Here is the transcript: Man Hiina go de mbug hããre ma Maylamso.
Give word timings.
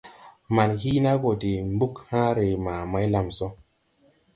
Man 0.55 0.71
Hiina 0.83 1.11
go 1.21 1.31
de 1.41 1.51
mbug 1.75 1.93
hããre 2.09 2.45
ma 2.65 2.73
Maylamso. 2.91 3.47